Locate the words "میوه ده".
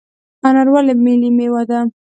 1.37-1.79